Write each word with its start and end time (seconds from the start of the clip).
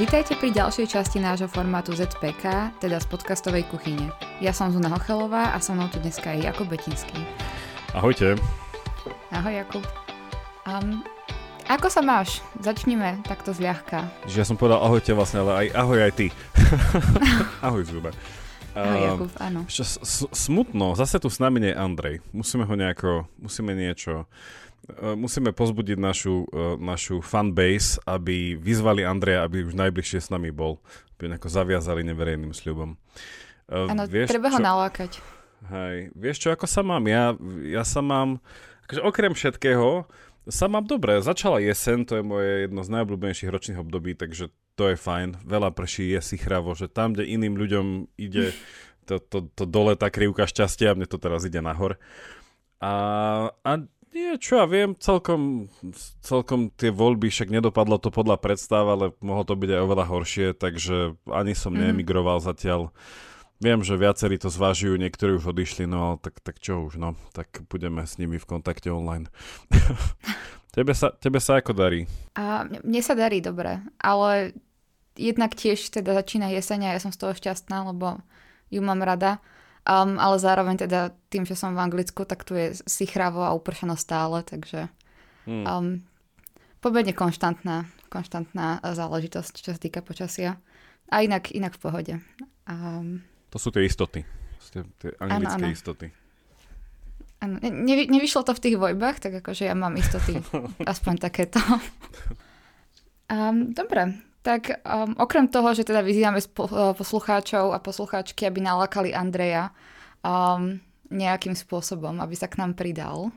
Vítajte 0.00 0.32
pri 0.40 0.48
ďalšej 0.48 0.96
časti 0.96 1.20
nášho 1.20 1.44
formátu 1.44 1.92
ZPK, 1.92 2.72
teda 2.80 2.96
z 2.96 3.06
podcastovej 3.12 3.68
kuchyne. 3.68 4.08
Ja 4.40 4.48
som 4.48 4.72
Zuna 4.72 4.88
Hochelová 4.88 5.52
a 5.52 5.60
so 5.60 5.76
mnou 5.76 5.92
tu 5.92 6.00
dneska 6.00 6.32
je 6.32 6.48
Jakub 6.48 6.72
Betinský. 6.72 7.20
Ahojte. 7.92 8.40
Ahoj 9.28 9.60
Jakub. 9.60 9.84
Um, 10.64 11.04
ako 11.68 11.92
sa 11.92 12.00
máš? 12.00 12.40
Začnime 12.64 13.20
takto 13.28 13.52
zľahka. 13.52 14.08
Že 14.24 14.40
ja 14.40 14.46
som 14.48 14.56
povedal 14.56 14.80
ahojte 14.80 15.12
vlastne, 15.12 15.44
ale 15.44 15.68
aj 15.68 15.84
ahoj 15.84 16.00
aj 16.00 16.12
ty. 16.16 16.26
ahoj 17.68 17.84
Zuna. 17.84 18.08
Ahoj 18.74 19.00
Jakub, 19.02 19.30
áno. 19.42 19.60
S- 19.66 20.30
smutno, 20.30 20.94
zase 20.94 21.18
tu 21.18 21.26
s 21.26 21.42
nami 21.42 21.58
nie 21.58 21.72
je 21.74 21.78
Andrej. 21.78 22.16
Musíme 22.30 22.62
ho 22.62 22.74
nejako, 22.78 23.26
musíme 23.42 23.74
niečo 23.74 24.30
e, 24.86 25.18
musíme 25.18 25.50
pozbudiť 25.50 25.98
našu, 25.98 26.46
uh, 26.50 26.74
našu 26.78 27.18
fanbase, 27.22 27.98
aby 28.06 28.54
vyzvali 28.54 29.02
Andreja, 29.02 29.42
aby 29.42 29.66
už 29.66 29.74
najbližšie 29.74 30.18
s 30.22 30.28
nami 30.30 30.54
bol. 30.54 30.78
Aby 31.18 31.34
nejako 31.34 31.50
zaviazali 31.50 32.06
neverejným 32.06 32.54
sľubom. 32.54 32.94
Uh, 33.70 33.90
Áno, 33.90 34.06
treba 34.06 34.50
ho 34.50 34.58
čo? 34.58 34.66
nalákať. 34.66 35.12
Hej, 35.68 36.16
vieš 36.16 36.36
čo, 36.40 36.48
ako 36.50 36.64
sa 36.64 36.80
mám? 36.80 37.04
Ja, 37.04 37.36
ja 37.68 37.84
sa 37.84 38.00
mám, 38.00 38.40
akože 38.88 39.00
okrem 39.04 39.32
všetkého, 39.36 40.08
sa 40.48 40.66
mám 40.72 40.88
dobre. 40.88 41.20
Začala 41.20 41.60
jesen, 41.60 42.08
to 42.08 42.16
je 42.18 42.24
moje 42.24 42.64
jedno 42.64 42.80
z 42.80 42.90
najobľúbenejších 42.96 43.52
ročných 43.52 43.78
období, 43.78 44.16
takže 44.16 44.48
to 44.80 44.88
je 44.88 44.96
fajn. 44.96 45.44
Veľa 45.44 45.76
prší, 45.76 46.16
je 46.16 46.20
si 46.24 46.36
chravo, 46.40 46.72
že 46.72 46.88
tam, 46.88 47.12
kde 47.12 47.28
iným 47.28 47.60
ľuďom 47.60 48.16
ide 48.16 48.56
to, 49.04 49.20
to, 49.20 49.38
to 49.52 49.64
dole 49.68 49.92
tá 49.92 50.08
krivka 50.08 50.48
šťastia, 50.48 50.94
a 50.94 50.96
mne 50.96 51.04
to 51.04 51.20
teraz 51.20 51.44
ide 51.44 51.60
nahor. 51.60 52.00
A, 52.80 52.92
a 53.60 53.70
nie, 54.10 54.40
čo 54.40 54.62
ja 54.62 54.66
viem, 54.66 54.96
celkom, 54.96 55.68
celkom 56.24 56.72
tie 56.74 56.88
voľby, 56.88 57.28
však 57.28 57.52
nedopadlo 57.52 58.00
to 58.00 58.08
podľa 58.08 58.40
predstav, 58.40 58.88
ale 58.88 59.12
mohlo 59.20 59.44
to 59.44 59.52
byť 59.52 59.70
aj 59.76 59.80
oveľa 59.84 60.04
horšie, 60.08 60.46
takže 60.56 61.20
ani 61.28 61.52
som 61.52 61.76
mm. 61.76 61.78
neemigroval 61.84 62.40
zatiaľ. 62.40 62.90
Viem, 63.60 63.84
že 63.84 64.00
viacerí 64.00 64.40
to 64.40 64.48
zvážujú, 64.48 64.96
niektorí 64.96 65.36
už 65.36 65.52
odišli, 65.52 65.84
no 65.84 65.98
ale 66.00 66.16
tak, 66.24 66.40
tak 66.40 66.56
čo 66.64 66.88
už, 66.88 66.96
no, 66.96 67.12
tak 67.36 67.68
budeme 67.68 68.08
s 68.08 68.16
nimi 68.16 68.40
v 68.40 68.48
kontakte 68.48 68.88
online. 68.88 69.28
tebe, 70.76 70.96
sa, 70.96 71.12
tebe 71.12 71.38
sa 71.44 71.60
ako 71.60 71.76
darí? 71.76 72.08
A 72.40 72.64
mne 72.64 73.02
sa 73.04 73.12
darí 73.12 73.44
dobre, 73.44 73.84
ale 74.00 74.56
jednak 75.20 75.52
tiež 75.52 75.92
teda 75.92 76.16
začína 76.16 76.48
jeseň 76.48 76.88
a 76.88 76.94
ja 76.96 77.00
som 77.04 77.12
z 77.12 77.20
toho 77.20 77.36
šťastná, 77.36 77.92
lebo 77.92 78.24
ju 78.72 78.80
mám 78.80 79.04
rada. 79.04 79.44
Um, 79.84 80.20
ale 80.20 80.36
zároveň 80.36 80.76
teda 80.88 81.12
tým, 81.32 81.48
že 81.48 81.56
som 81.56 81.72
v 81.72 81.80
Anglicku, 81.80 82.28
tak 82.28 82.44
tu 82.44 82.52
je 82.52 82.76
sichravo 82.84 83.40
a 83.40 83.56
upršeno 83.56 83.96
stále, 83.96 84.44
takže 84.44 84.92
hmm. 85.48 85.64
um, 85.64 85.86
pobedne 86.84 87.16
konštantná, 87.16 87.88
konštantná 88.12 88.84
záležitosť, 88.84 89.54
čo 89.60 89.70
sa 89.72 89.80
týka 89.80 90.04
počasia. 90.04 90.60
A 91.10 91.24
inak, 91.24 91.50
inak 91.50 91.74
v 91.74 91.80
pohode. 91.80 92.14
Um, 92.68 93.24
to 93.50 93.58
sú 93.58 93.74
tie 93.74 93.82
istoty. 93.82 94.22
Tie, 94.70 94.84
tie 95.02 95.10
anglické 95.18 95.58
ano, 95.58 95.66
ano. 95.66 95.74
istoty. 95.74 96.06
Ano, 97.40 97.56
ne, 97.58 98.04
nevyšlo 98.06 98.44
to 98.46 98.52
v 98.52 98.62
tých 98.62 98.76
vojbách, 98.76 99.16
tak 99.18 99.40
akože 99.42 99.64
ja 99.66 99.74
mám 99.74 99.96
istoty. 99.96 100.38
aspoň 100.92 101.14
takéto. 101.18 101.58
Um, 103.26 103.72
dobre, 103.74 104.29
tak 104.40 104.80
um, 104.84 105.12
okrem 105.20 105.48
toho, 105.52 105.76
že 105.76 105.84
teda 105.84 106.00
vyzývame 106.00 106.40
uh, 106.40 106.96
poslucháčov 106.96 107.76
a 107.76 107.78
poslucháčky, 107.82 108.48
aby 108.48 108.64
nalakali 108.64 109.12
Andreja 109.12 109.72
um, 110.24 110.80
nejakým 111.12 111.52
spôsobom, 111.52 112.16
aby 112.24 112.34
sa 112.38 112.48
k 112.48 112.56
nám 112.62 112.72
pridal, 112.72 113.28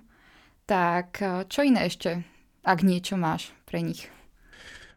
tak 0.63 1.19
uh, 1.19 1.43
čo 1.43 1.67
iné 1.67 1.91
ešte, 1.91 2.23
ak 2.63 2.87
niečo 2.87 3.19
máš 3.19 3.51
pre 3.67 3.83
nich? 3.83 4.07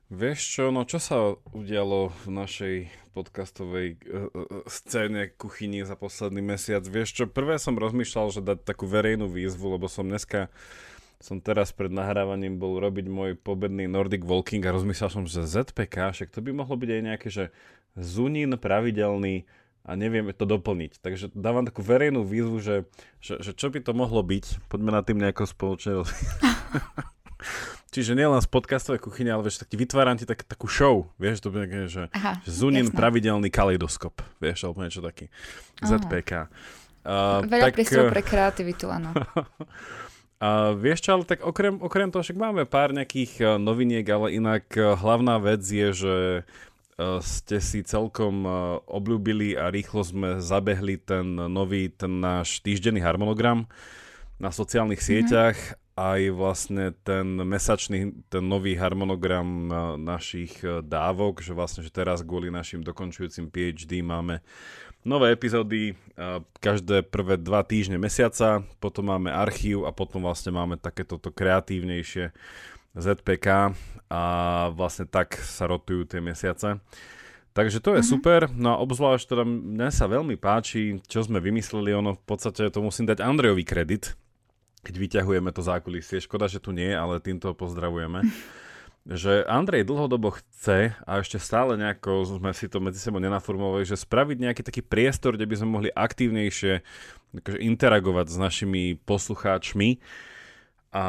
Vieš 0.06 0.38
čo, 0.38 0.64
no 0.70 0.86
čo 0.86 1.02
sa 1.02 1.34
udialo 1.50 2.14
v 2.22 2.26
našej 2.30 2.76
podcastovej 3.10 3.98
uh, 4.06 4.30
uh, 4.30 4.62
scéne 4.70 5.34
kuchyni 5.34 5.82
za 5.82 5.98
posledný 5.98 6.38
mesiac? 6.38 6.86
Vieš 6.86 7.18
čo, 7.18 7.24
prvé 7.26 7.58
som 7.58 7.74
rozmýšľal, 7.74 8.26
že 8.30 8.46
dať 8.46 8.62
takú 8.62 8.86
verejnú 8.86 9.26
výzvu, 9.26 9.74
lebo 9.74 9.90
som 9.90 10.06
dneska 10.06 10.54
som 11.20 11.40
teraz 11.40 11.72
pred 11.72 11.88
nahrávaním 11.88 12.60
bol 12.60 12.76
robiť 12.76 13.06
môj 13.08 13.30
pobedný 13.40 13.88
Nordic 13.88 14.22
Walking 14.22 14.64
a 14.68 14.74
rozmyslel 14.74 15.08
som, 15.08 15.24
že 15.24 15.48
ZPK, 15.48 16.12
však 16.12 16.28
to 16.28 16.44
by 16.44 16.52
mohlo 16.52 16.76
byť 16.76 16.90
aj 16.92 17.02
nejaké, 17.02 17.28
že 17.32 17.44
Zunin 17.96 18.52
pravidelný 18.60 19.48
a 19.86 19.94
nevieme 19.94 20.34
to 20.34 20.44
doplniť. 20.44 20.98
Takže 20.98 21.32
dávam 21.32 21.64
takú 21.64 21.80
verejnú 21.80 22.26
výzvu, 22.26 22.58
že, 22.58 22.76
že, 23.22 23.38
že 23.40 23.54
čo 23.54 23.70
by 23.70 23.80
to 23.80 23.94
mohlo 23.94 24.20
byť. 24.20 24.66
Poďme 24.66 24.90
na 24.90 25.00
tým 25.00 25.22
nejako 25.22 25.46
spoločne. 25.46 26.02
Čiže 27.94 28.12
nielen 28.12 28.42
z 28.42 28.50
podcastovej 28.50 29.00
kuchyne, 29.00 29.32
ale 29.32 29.46
vieš, 29.46 29.62
tak 29.62 29.72
ti 29.72 29.78
vytváram 29.78 30.18
ti 30.20 30.28
tak, 30.28 30.44
takú 30.44 30.68
show, 30.68 31.08
vieš, 31.16 31.40
to 31.40 31.48
bude, 31.48 31.70
že, 31.88 32.12
Aha, 32.12 32.42
že 32.44 32.50
Zunin 32.50 32.90
jasné. 32.90 32.98
pravidelný 32.98 33.48
kaleidoskop, 33.48 34.20
vieš, 34.36 34.68
alebo 34.68 34.84
niečo 34.84 35.00
taký. 35.00 35.32
Aha. 35.80 35.96
ZPK. 35.96 36.32
Uh, 37.06 37.46
Veľa 37.46 37.72
tak, 37.72 37.78
pre 38.12 38.20
kreativitu, 38.26 38.90
áno. 38.90 39.14
A 40.36 40.76
vieš 40.76 41.08
čo, 41.08 41.16
ale 41.16 41.24
tak 41.24 41.40
okrem, 41.40 41.80
okrem 41.80 42.12
toho, 42.12 42.20
však 42.20 42.36
máme 42.36 42.68
pár 42.68 42.92
nejakých 42.92 43.32
uh, 43.40 43.48
noviniek, 43.56 44.04
ale 44.04 44.36
inak 44.36 44.68
uh, 44.76 44.92
hlavná 44.92 45.40
vec 45.40 45.64
je, 45.64 45.88
že 45.96 46.16
uh, 46.44 47.20
ste 47.24 47.56
si 47.56 47.80
celkom 47.80 48.44
obľúbili 48.84 49.56
a 49.56 49.72
rýchlo 49.72 50.04
sme 50.04 50.28
zabehli 50.44 51.00
ten 51.00 51.24
nový, 51.48 51.88
ten 51.88 52.20
náš 52.20 52.60
týždenný 52.60 53.00
harmonogram 53.00 53.64
na 54.36 54.52
sociálnych 54.52 55.00
mm-hmm. 55.00 55.24
sieťach 55.24 55.58
aj 55.96 56.28
vlastne 56.36 56.92
ten 57.08 57.40
mesačný, 57.40 58.12
ten 58.28 58.44
nový 58.44 58.76
harmonogram 58.76 59.48
našich 59.96 60.60
dávok, 60.84 61.40
že 61.40 61.56
vlastne, 61.56 61.80
že 61.80 61.88
teraz 61.88 62.20
kvôli 62.20 62.52
našim 62.52 62.84
dokončujúcim 62.84 63.48
PhD 63.48 64.04
máme 64.04 64.44
nové 65.06 65.30
epizódy 65.30 65.94
každé 66.58 67.06
prvé 67.06 67.38
dva 67.38 67.62
týždne 67.62 67.96
mesiaca, 67.96 68.66
potom 68.82 69.14
máme 69.14 69.30
archív 69.30 69.86
a 69.86 69.94
potom 69.94 70.26
vlastne 70.26 70.50
máme 70.50 70.74
takéto 70.76 71.16
kreatívnejšie 71.22 72.34
ZPK 72.96 73.76
a 74.10 74.22
vlastne 74.72 75.06
tak 75.06 75.38
sa 75.38 75.70
rotujú 75.70 76.08
tie 76.08 76.18
mesiace. 76.18 76.82
Takže 77.56 77.80
to 77.80 77.96
je 77.96 78.04
mm-hmm. 78.04 78.12
super, 78.12 78.40
no 78.52 78.76
a 78.76 78.80
obzvlášť 78.84 79.24
teda 79.32 79.44
mne 79.48 79.88
sa 79.88 80.04
veľmi 80.04 80.36
páči, 80.36 81.00
čo 81.08 81.24
sme 81.24 81.40
vymysleli, 81.40 81.96
ono 81.96 82.12
v 82.12 82.24
podstate 82.28 82.68
to 82.68 82.84
musím 82.84 83.08
dať 83.08 83.24
Andrejovi 83.24 83.64
kredit, 83.64 84.12
keď 84.84 84.94
vyťahujeme 85.00 85.50
to 85.56 85.64
zákulisie. 85.64 86.20
Škoda, 86.20 86.52
že 86.52 86.60
tu 86.60 86.76
nie, 86.76 86.92
ale 86.92 87.16
týmto 87.24 87.56
pozdravujeme. 87.56 88.20
že 89.06 89.46
Andrej 89.46 89.86
dlhodobo 89.86 90.34
chce 90.34 90.98
a 91.06 91.22
ešte 91.22 91.38
stále 91.38 91.78
nejako 91.78 92.26
sme 92.26 92.50
si 92.50 92.66
to 92.66 92.82
medzi 92.82 92.98
sebou 92.98 93.22
nenaformovali, 93.22 93.86
že 93.86 93.94
spraviť 93.94 94.36
nejaký 94.42 94.62
taký 94.66 94.82
priestor, 94.82 95.38
kde 95.38 95.46
by 95.46 95.54
sme 95.54 95.68
mohli 95.70 95.90
aktívnejšie 95.94 96.82
akože 97.38 97.58
interagovať 97.62 98.26
s 98.26 98.36
našimi 98.36 98.82
poslucháčmi. 99.06 100.02
A, 100.90 101.06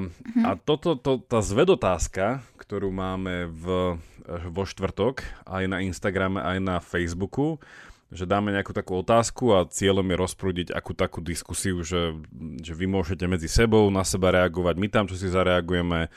mm-hmm. 0.00 0.42
a 0.42 0.50
toto, 0.58 0.98
to, 0.98 1.22
tá 1.22 1.38
zvedotázka, 1.38 2.42
ktorú 2.58 2.90
máme 2.90 3.46
v, 3.52 3.94
vo 4.26 4.64
štvrtok 4.66 5.22
aj 5.46 5.64
na 5.70 5.78
Instagrame, 5.86 6.42
aj 6.42 6.58
na 6.58 6.76
Facebooku, 6.82 7.62
že 8.06 8.22
dáme 8.22 8.54
nejakú 8.54 8.70
takú 8.70 9.02
otázku 9.02 9.50
a 9.50 9.66
cieľom 9.66 10.06
je 10.06 10.16
rozprúdiť 10.16 10.68
akú 10.70 10.94
takú 10.94 11.18
diskusiu, 11.18 11.82
že, 11.82 12.14
že 12.62 12.72
vy 12.78 12.86
môžete 12.86 13.26
medzi 13.26 13.50
sebou 13.50 13.90
na 13.90 14.06
seba 14.06 14.30
reagovať, 14.30 14.74
my 14.78 14.86
tam 14.86 15.04
čo 15.10 15.18
si 15.18 15.26
zareagujeme. 15.26 16.06
E, 16.06 16.08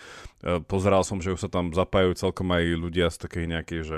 pozeral 0.70 1.02
som, 1.02 1.18
že 1.18 1.34
už 1.34 1.42
sa 1.42 1.50
tam 1.50 1.74
zapájajú 1.74 2.14
celkom 2.14 2.54
aj 2.54 2.64
ľudia 2.78 3.10
z 3.10 3.18
takej 3.26 3.46
nejakej, 3.50 3.82
že, 3.82 3.98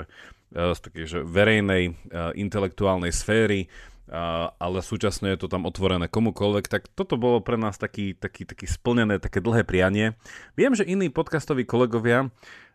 e, 0.56 0.72
z 0.72 0.80
takej, 0.80 1.04
že 1.04 1.18
verejnej 1.20 1.84
e, 1.84 1.92
intelektuálnej 2.40 3.12
sféry, 3.12 3.68
ale 4.12 4.84
súčasne 4.84 5.32
je 5.32 5.40
to 5.40 5.48
tam 5.48 5.64
otvorené 5.64 6.04
komukoľvek, 6.04 6.68
tak 6.68 6.90
toto 6.92 7.16
bolo 7.16 7.40
pre 7.40 7.56
nás 7.56 7.80
taký, 7.80 8.12
taký, 8.12 8.44
taký 8.44 8.68
splnené, 8.68 9.16
také 9.16 9.40
dlhé 9.40 9.64
prianie. 9.64 10.20
Viem, 10.52 10.76
že 10.76 10.84
iní 10.84 11.08
podcastoví 11.08 11.64
kolegovia 11.64 12.28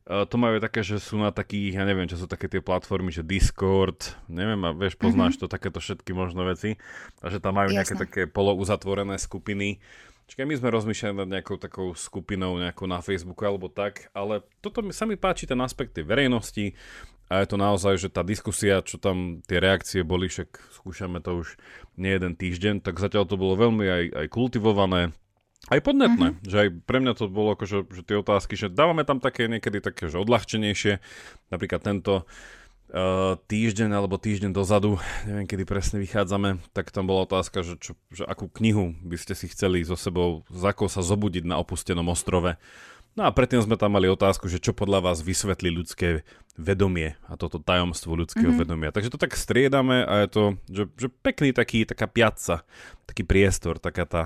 to 0.07 0.35
majú 0.39 0.63
také, 0.63 0.87
že 0.87 1.03
sú 1.03 1.19
na 1.19 1.35
takých, 1.35 1.75
ja 1.75 1.83
neviem, 1.83 2.07
čo 2.07 2.15
sú 2.15 2.31
také 2.31 2.47
tie 2.47 2.63
platformy, 2.63 3.11
že 3.11 3.27
Discord, 3.27 4.15
neviem, 4.31 4.59
a 4.63 4.71
vieš, 4.71 4.95
poznáš 4.95 5.35
mm-hmm. 5.35 5.51
to, 5.51 5.55
takéto 5.55 5.79
všetky 5.83 6.15
možné 6.15 6.47
veci, 6.47 6.79
a 7.19 7.27
že 7.27 7.43
tam 7.43 7.59
majú 7.59 7.75
Jasne. 7.75 7.77
nejaké 7.83 7.95
také 7.99 8.21
polouzatvorené 8.31 9.19
skupiny. 9.19 9.83
Čiže 10.27 10.43
my 10.43 10.55
sme 10.59 10.75
rozmýšľali 10.75 11.15
nad 11.23 11.29
nejakou 11.39 11.55
takou 11.55 11.95
skupinou 11.95 12.59
nejakou 12.59 12.87
na 12.87 12.99
Facebooku 12.99 13.47
alebo 13.47 13.71
tak, 13.71 14.11
ale 14.11 14.43
toto 14.59 14.83
mi, 14.83 14.91
sa 14.91 15.07
mi 15.07 15.15
páči 15.15 15.47
ten 15.47 15.59
aspekt 15.63 15.95
tej 15.95 16.03
verejnosti 16.03 16.75
a 17.27 17.43
je 17.43 17.47
to 17.47 17.59
naozaj, 17.59 17.95
že 17.99 18.11
tá 18.11 18.23
diskusia, 18.23 18.83
čo 18.83 18.99
tam 18.99 19.43
tie 19.43 19.59
reakcie 19.59 20.03
boli, 20.03 20.31
však 20.31 20.71
skúšame 20.83 21.19
to 21.19 21.43
už 21.43 21.59
nie 21.99 22.11
jeden 22.11 22.35
týždeň, 22.35 22.83
tak 22.83 22.99
zatiaľ 22.99 23.27
to 23.27 23.39
bolo 23.39 23.59
veľmi 23.59 23.83
aj, 23.87 24.03
aj 24.23 24.27
kultivované, 24.31 25.15
aj 25.67 25.79
podnetné, 25.83 26.27
uh-huh. 26.33 26.47
že 26.47 26.57
aj 26.63 26.69
pre 26.87 27.03
mňa 27.03 27.13
to 27.15 27.27
bolo 27.27 27.55
akože, 27.55 27.91
že 27.91 28.01
tie 28.07 28.17
otázky, 28.19 28.55
že 28.55 28.71
dávame 28.71 29.03
tam 29.03 29.19
také 29.19 29.51
niekedy 29.51 29.83
také, 29.83 30.07
že 30.07 30.19
odľahčenejšie, 30.19 31.03
napríklad 31.51 31.81
tento 31.83 32.23
uh, 32.23 33.35
týždeň 33.51 33.89
alebo 33.91 34.15
týždeň 34.15 34.55
dozadu, 34.55 34.95
neviem 35.27 35.47
kedy 35.47 35.63
presne 35.67 35.97
vychádzame, 35.99 36.63
tak 36.71 36.95
tam 36.95 37.11
bola 37.11 37.27
otázka, 37.27 37.63
že, 37.67 37.75
čo, 37.79 37.99
že 38.11 38.23
akú 38.23 38.47
knihu 38.47 38.95
by 39.03 39.17
ste 39.19 39.35
si 39.35 39.51
chceli 39.51 39.83
so 39.83 39.99
sebou, 39.99 40.47
za 40.47 40.71
akou 40.71 40.87
sa 40.87 41.03
zobudiť 41.03 41.43
na 41.43 41.59
opustenom 41.59 42.07
ostrove. 42.07 42.55
No 43.17 43.25
a 43.25 43.33
predtým 43.33 43.65
sme 43.65 43.81
tam 43.81 43.97
mali 43.97 44.05
otázku, 44.05 44.45
že 44.45 44.61
čo 44.61 44.77
podľa 44.77 45.09
vás 45.09 45.25
vysvetlí 45.25 45.73
ľudské 45.73 46.21
vedomie 46.57 47.13
a 47.29 47.37
toto 47.37 47.61
tajomstvo 47.61 48.17
ľudského 48.17 48.49
mm-hmm. 48.49 48.61
vedomia. 48.65 48.89
Takže 48.89 49.13
to 49.13 49.21
tak 49.21 49.37
striedame 49.37 50.01
a 50.01 50.25
je 50.25 50.29
to 50.33 50.43
že, 50.65 50.83
že 50.97 51.07
pekný 51.07 51.53
taký, 51.53 51.85
taká 51.85 52.09
piaca, 52.09 52.65
taký 53.05 53.21
priestor, 53.21 53.77
taká 53.77 54.09
tá, 54.09 54.23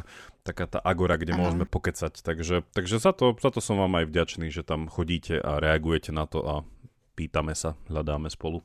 taká 0.48 0.66
tá 0.66 0.80
agora, 0.80 1.20
kde 1.20 1.36
ano. 1.36 1.46
môžeme 1.46 1.68
pokecať. 1.68 2.24
Takže, 2.24 2.64
takže 2.72 3.04
za, 3.04 3.12
to, 3.12 3.36
za 3.36 3.52
to 3.52 3.60
som 3.60 3.78
vám 3.78 4.00
aj 4.00 4.08
vďačný, 4.08 4.48
že 4.48 4.64
tam 4.64 4.88
chodíte 4.88 5.38
a 5.44 5.60
reagujete 5.60 6.16
na 6.16 6.24
to 6.24 6.40
a 6.42 6.56
pýtame 7.20 7.52
sa, 7.52 7.76
hľadáme 7.92 8.32
spolu. 8.32 8.64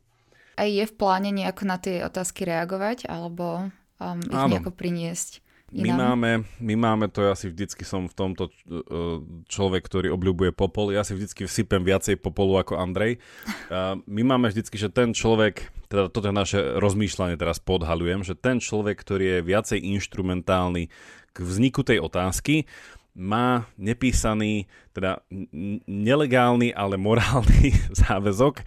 A 0.56 0.64
je 0.64 0.86
v 0.86 0.94
pláne 0.96 1.34
nejako 1.34 1.62
na 1.68 1.76
tie 1.76 2.00
otázky 2.06 2.48
reagovať 2.48 3.10
alebo 3.10 3.68
um, 4.00 4.18
ich 4.24 4.32
Áno. 4.32 4.56
nejako 4.56 4.72
priniesť? 4.72 5.44
My 5.74 5.90
máme, 5.90 6.46
my 6.62 6.74
máme 6.78 7.06
to, 7.10 7.26
ja 7.26 7.34
si 7.34 7.50
vždycky 7.50 7.82
som 7.82 8.06
v 8.06 8.14
tomto 8.14 8.54
uh, 8.70 9.18
človek, 9.50 9.82
ktorý 9.82 10.14
obľúbuje 10.14 10.54
popol, 10.54 10.94
ja 10.94 11.02
si 11.02 11.18
vždycky 11.18 11.42
vsypem 11.42 11.82
viacej 11.82 12.22
popolu 12.22 12.62
ako 12.62 12.78
Andrej. 12.78 13.18
My 14.06 14.22
máme 14.22 14.54
vždycky, 14.54 14.78
že 14.78 14.94
ten 14.94 15.10
človek, 15.10 15.66
teda 15.90 16.06
toto 16.06 16.30
je 16.30 16.34
naše 16.38 16.60
rozmýšľanie 16.78 17.34
teraz 17.34 17.58
podhalujem, 17.58 18.22
že 18.22 18.38
ten 18.38 18.62
človek, 18.62 18.94
ktorý 18.94 19.38
je 19.38 19.40
viacej 19.42 19.78
inštrumentálny 19.98 20.86
k 21.34 21.38
vzniku 21.42 21.82
tej 21.82 21.98
otázky, 21.98 22.70
má 23.16 23.66
nepísaný, 23.80 24.68
teda 24.92 25.24
nelegálny, 25.88 26.70
ale 26.76 27.00
morálny 27.00 27.74
záväzok. 28.06 28.62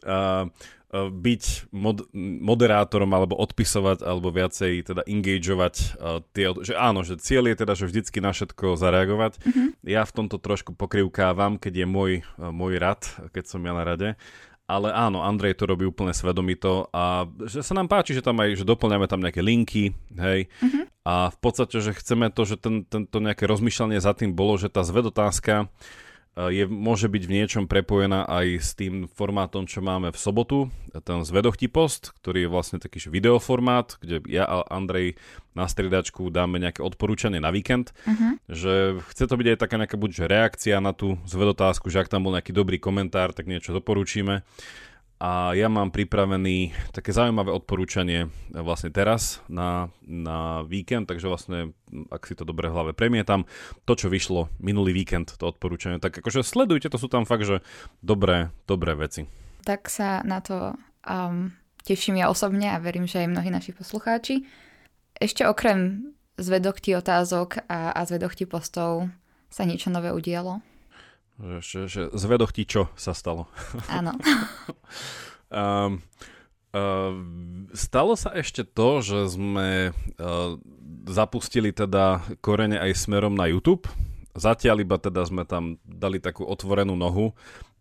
Uh, 0.00 0.48
byť 0.90 1.70
mod, 1.70 2.10
moderátorom 2.42 3.10
alebo 3.14 3.38
odpisovať 3.38 4.02
alebo 4.02 4.34
viacej 4.34 4.90
teda 4.90 5.02
engageovať 5.06 5.74
uh, 5.78 6.18
tie, 6.34 6.50
že 6.66 6.74
áno, 6.74 7.06
že 7.06 7.18
cieľ 7.22 7.54
je 7.54 7.56
teda, 7.62 7.72
že 7.78 7.86
vždycky 7.86 8.18
na 8.18 8.34
všetko 8.34 8.74
zareagovať. 8.74 9.38
Mm-hmm. 9.38 9.68
Ja 9.86 10.02
v 10.02 10.14
tomto 10.14 10.42
trošku 10.42 10.74
pokrivkávam, 10.74 11.62
keď 11.62 11.82
je 11.82 11.86
môj, 11.86 12.12
uh, 12.38 12.50
môj 12.50 12.82
rad, 12.82 13.06
keď 13.30 13.44
som 13.46 13.62
ja 13.62 13.72
na 13.74 13.86
rade. 13.86 14.18
Ale 14.70 14.94
áno, 14.94 15.26
Andrej 15.26 15.58
to 15.58 15.66
robí 15.66 15.82
úplne 15.82 16.14
svedomito 16.14 16.86
a 16.94 17.26
že 17.42 17.58
sa 17.58 17.74
nám 17.74 17.90
páči, 17.90 18.14
že 18.14 18.22
tam 18.22 18.38
aj, 18.38 18.54
že 18.54 18.62
doplňame 18.62 19.10
tam 19.10 19.18
nejaké 19.18 19.42
linky, 19.42 19.98
hej. 20.14 20.46
Mm-hmm. 20.62 20.84
A 21.02 21.34
v 21.34 21.38
podstate, 21.42 21.82
že 21.82 21.90
chceme 21.90 22.30
to, 22.30 22.46
že 22.46 22.54
ten, 22.54 22.86
tento 22.86 23.18
nejaké 23.18 23.50
rozmýšľanie 23.50 23.98
za 23.98 24.14
tým 24.14 24.30
bolo, 24.30 24.54
že 24.54 24.70
tá 24.70 24.86
zvedotázka 24.86 25.30
otázka 25.30 25.68
je, 26.48 26.64
môže 26.64 27.10
byť 27.10 27.22
v 27.28 27.34
niečom 27.36 27.64
prepojená 27.68 28.24
aj 28.24 28.46
s 28.62 28.70
tým 28.72 29.10
formátom, 29.10 29.68
čo 29.68 29.84
máme 29.84 30.14
v 30.14 30.18
sobotu, 30.18 30.58
ten 31.04 31.20
zvedochtí 31.20 31.68
post, 31.68 32.16
ktorý 32.22 32.46
je 32.46 32.52
vlastne 32.52 32.78
taký 32.80 33.02
videoformát, 33.12 34.00
kde 34.00 34.24
ja 34.30 34.48
a 34.48 34.64
Andrej 34.72 35.20
na 35.52 35.66
striedačku 35.66 36.30
dáme 36.30 36.62
nejaké 36.62 36.80
odporúčanie 36.80 37.42
na 37.42 37.50
víkend, 37.50 37.90
uh-huh. 38.06 38.38
že 38.46 39.02
chce 39.10 39.24
to 39.26 39.34
byť 39.34 39.46
aj 39.52 39.58
taká 39.58 39.76
nejaká 39.76 39.98
buď 39.98 40.30
reakcia 40.30 40.78
na 40.78 40.94
tú 40.94 41.18
zvedotázku, 41.26 41.90
že 41.90 42.00
ak 42.00 42.08
tam 42.08 42.24
bol 42.24 42.38
nejaký 42.38 42.54
dobrý 42.54 42.78
komentár, 42.78 43.34
tak 43.34 43.50
niečo 43.50 43.74
doporučíme 43.74 44.46
a 45.20 45.52
ja 45.52 45.68
mám 45.68 45.92
pripravený 45.92 46.72
také 46.96 47.12
zaujímavé 47.12 47.52
odporúčanie 47.52 48.32
vlastne 48.56 48.88
teraz 48.88 49.44
na, 49.52 49.92
na 50.00 50.64
víkend, 50.64 51.12
takže 51.12 51.28
vlastne, 51.28 51.76
ak 52.08 52.24
si 52.24 52.32
to 52.32 52.48
dobre 52.48 52.72
v 52.72 52.74
hlave 52.80 52.92
premietam, 52.96 53.44
to, 53.84 53.92
čo 54.00 54.08
vyšlo 54.08 54.48
minulý 54.64 54.96
víkend, 54.96 55.36
to 55.36 55.44
odporúčanie, 55.44 56.00
tak 56.00 56.16
akože 56.16 56.40
sledujte, 56.40 56.88
to 56.88 56.96
sú 56.96 57.12
tam 57.12 57.28
fakt, 57.28 57.44
že 57.44 57.60
dobré, 58.00 58.48
dobré 58.64 58.96
veci. 58.96 59.28
Tak 59.60 59.92
sa 59.92 60.24
na 60.24 60.40
to 60.40 60.72
um, 61.04 61.52
teším 61.84 62.24
ja 62.24 62.32
osobne 62.32 62.72
a 62.72 62.80
verím, 62.80 63.04
že 63.04 63.20
aj 63.20 63.28
mnohí 63.28 63.52
naši 63.52 63.76
poslucháči. 63.76 64.48
Ešte 65.20 65.44
okrem 65.44 66.10
zvedochti 66.40 66.96
otázok 66.96 67.68
a, 67.68 67.92
a 67.92 68.00
zvedochti 68.08 68.48
postov 68.48 69.12
sa 69.52 69.68
niečo 69.68 69.92
nové 69.92 70.16
udialo? 70.16 70.64
Že, 71.40 71.78
že, 71.88 72.02
zvedoch 72.12 72.52
ti, 72.52 72.68
čo 72.68 72.92
sa 73.00 73.16
stalo. 73.16 73.48
Áno. 73.88 74.12
um, 75.48 76.04
uh, 76.76 77.12
stalo 77.72 78.12
sa 78.12 78.36
ešte 78.36 78.60
to, 78.60 79.00
že 79.00 79.32
sme 79.32 79.96
uh, 80.20 80.60
zapustili 81.08 81.72
teda 81.72 82.20
korene 82.44 82.76
aj 82.76 82.92
smerom 83.08 83.32
na 83.32 83.48
YouTube. 83.48 83.88
Zatiaľ 84.36 84.84
iba 84.84 85.00
teda 85.00 85.24
sme 85.24 85.48
tam 85.48 85.80
dali 85.82 86.20
takú 86.20 86.44
otvorenú 86.44 86.94
nohu 86.94 87.32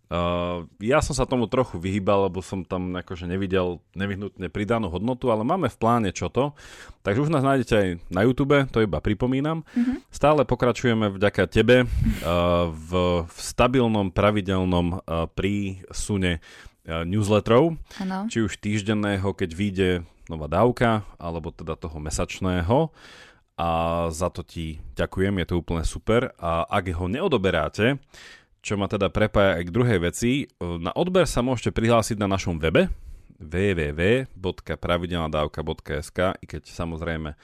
Uh, 0.10 0.66
ja 0.82 1.06
som 1.06 1.14
sa 1.14 1.30
tomu 1.30 1.46
trochu 1.46 1.78
vyhýbal, 1.78 2.26
lebo 2.26 2.42
som 2.42 2.66
tam 2.66 2.98
akože 2.98 3.30
nevidel 3.30 3.78
nevyhnutne 3.94 4.50
pridanú 4.50 4.90
hodnotu, 4.90 5.30
ale 5.30 5.46
máme 5.46 5.70
v 5.70 5.78
pláne 5.78 6.10
čo 6.10 6.34
to. 6.34 6.58
Takže 7.06 7.30
už 7.30 7.34
nás 7.34 7.46
nájdete 7.46 7.74
aj 7.78 7.88
na 8.10 8.26
YouTube, 8.26 8.58
to 8.74 8.82
iba 8.82 8.98
pripomínam. 9.06 9.62
Mm-hmm. 9.78 10.10
Stále 10.10 10.50
pokračujeme 10.50 11.14
vďaka 11.14 11.46
tebe 11.46 11.86
uh, 11.86 12.74
v, 12.74 12.92
v 13.30 13.38
stabilnom, 13.38 14.10
pravidelnom 14.10 14.98
uh, 14.98 15.30
prísune 15.30 16.42
uh, 16.42 17.06
newsletterov. 17.06 17.78
Ano. 18.02 18.26
Či 18.34 18.50
už 18.50 18.58
týždenného, 18.58 19.30
keď 19.38 19.50
vyjde 19.54 19.90
nová 20.26 20.50
dávka, 20.50 21.06
alebo 21.22 21.54
teda 21.54 21.78
toho 21.78 22.02
mesačného 22.02 22.90
a 23.60 23.70
za 24.08 24.32
to 24.32 24.40
ti 24.42 24.80
ďakujem, 24.96 25.36
je 25.44 25.46
to 25.52 25.60
úplne 25.60 25.84
super. 25.84 26.32
A 26.40 26.64
ak 26.66 26.96
ho 26.96 27.12
neodoberáte, 27.12 28.00
čo 28.60 28.76
ma 28.76 28.92
teda 28.92 29.08
prepája 29.12 29.56
aj 29.60 29.66
k 29.68 29.74
druhej 29.74 30.00
veci. 30.04 30.48
Na 30.60 30.92
odber 30.96 31.28
sa 31.28 31.42
môžete 31.44 31.72
prihlásiť 31.76 32.20
na 32.20 32.28
našom 32.28 32.60
webe 32.60 32.90
www.pravidelnadavka.sk 33.40 36.20
i 36.44 36.46
keď 36.46 36.68
samozrejme 36.68 37.36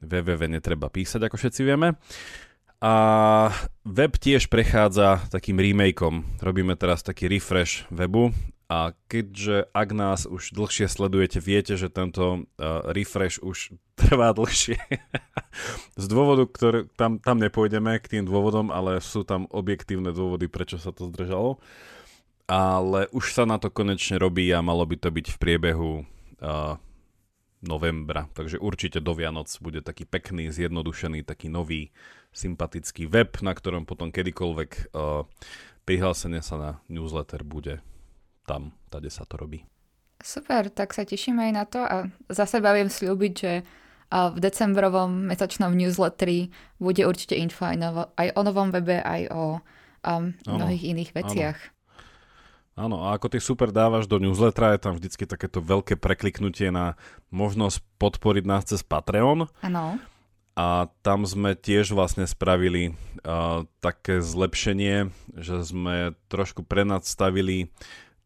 www 0.00 0.48
netreba 0.48 0.88
písať, 0.88 1.22
ako 1.28 1.36
všetci 1.36 1.64
vieme. 1.68 1.92
A 2.84 3.48
web 3.88 4.12
tiež 4.20 4.52
prechádza 4.52 5.24
takým 5.32 5.56
remakeom. 5.56 6.20
Robíme 6.40 6.76
teraz 6.76 7.00
taký 7.00 7.32
refresh 7.32 7.88
webu 7.88 8.28
a 8.64 8.96
keďže 9.12 9.68
ak 9.76 9.88
nás 9.92 10.24
už 10.24 10.56
dlhšie 10.56 10.88
sledujete, 10.88 11.36
viete, 11.36 11.76
že 11.76 11.92
tento 11.92 12.48
uh, 12.48 12.80
refresh 12.96 13.36
už 13.44 13.76
trvá 14.00 14.32
dlhšie. 14.32 14.80
Z 16.00 16.06
dôvodu, 16.08 16.48
ktoré 16.48 16.78
tam, 16.96 17.20
tam 17.20 17.36
nepôjdeme 17.38 18.00
k 18.00 18.18
tým 18.18 18.24
dôvodom, 18.24 18.72
ale 18.72 19.04
sú 19.04 19.22
tam 19.22 19.44
objektívne 19.52 20.10
dôvody, 20.10 20.48
prečo 20.48 20.80
sa 20.80 20.90
to 20.90 21.12
zdržalo. 21.12 21.60
Ale 22.44 23.08
už 23.12 23.32
sa 23.32 23.48
na 23.48 23.56
to 23.56 23.72
konečne 23.72 24.20
robí 24.20 24.52
a 24.52 24.60
malo 24.60 24.84
by 24.84 25.00
to 25.00 25.08
byť 25.08 25.26
v 25.32 25.40
priebehu 25.40 25.92
uh, 26.04 26.76
novembra. 27.64 28.28
Takže 28.36 28.60
určite 28.60 29.00
do 29.00 29.16
Vianoc 29.16 29.48
bude 29.60 29.80
taký 29.80 30.04
pekný, 30.04 30.52
zjednodušený, 30.52 31.24
taký 31.24 31.48
nový, 31.48 31.92
sympatický 32.36 33.08
web, 33.08 33.32
na 33.40 33.56
ktorom 33.56 33.88
potom 33.88 34.12
kedykoľvek 34.12 34.92
uh, 34.92 35.24
prihlásenie 35.88 36.40
sa 36.44 36.56
na 36.56 36.70
newsletter 36.88 37.44
bude 37.44 37.80
tam, 38.44 38.72
tade 38.92 39.08
sa 39.08 39.24
to 39.24 39.40
robí. 39.40 39.64
Super, 40.24 40.72
tak 40.72 40.96
sa 40.96 41.04
teším 41.04 41.42
aj 41.42 41.50
na 41.52 41.64
to 41.68 41.80
a 41.84 42.08
za 42.32 42.48
seba 42.48 42.72
viem 42.72 42.88
slúbiť, 42.88 43.32
že 43.34 43.52
v 44.14 44.38
decembrovom 44.38 45.26
mesačnom 45.26 45.74
newsletteri 45.74 46.54
bude 46.78 47.02
určite 47.02 47.34
info 47.34 47.66
aj, 47.66 47.76
novo, 47.76 48.02
aj 48.14 48.30
o 48.38 48.40
novom 48.46 48.70
webe, 48.70 49.02
aj 49.02 49.22
o 49.34 49.58
um, 49.58 50.24
mnohých 50.46 50.84
iných 50.94 51.10
veciach. 51.10 51.58
Áno. 52.78 52.94
áno, 52.94 52.96
a 53.10 53.18
ako 53.18 53.34
ty 53.34 53.38
super 53.42 53.74
dávaš 53.74 54.06
do 54.06 54.22
newslettera, 54.22 54.78
je 54.78 54.84
tam 54.86 54.94
vždycky 54.94 55.26
takéto 55.26 55.58
veľké 55.58 55.98
prekliknutie 55.98 56.70
na 56.70 56.94
možnosť 57.34 57.82
podporiť 57.98 58.44
nás 58.46 58.62
cez 58.70 58.86
Patreon. 58.86 59.50
Áno. 59.66 59.98
A 60.54 60.86
tam 61.02 61.26
sme 61.26 61.58
tiež 61.58 61.90
vlastne 61.90 62.30
spravili 62.30 62.94
uh, 63.26 63.66
také 63.82 64.22
zlepšenie, 64.22 65.10
že 65.34 65.66
sme 65.66 66.14
trošku 66.30 66.62
prenadstavili 66.62 67.74